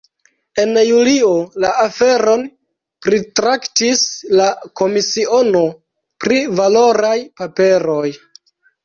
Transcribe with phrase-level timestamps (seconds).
[0.61, 1.33] En julio
[1.65, 2.45] la aferon
[3.07, 4.01] pritraktis
[4.39, 4.47] la
[4.81, 5.63] komisiono
[6.25, 8.09] pri valoraj paperoj.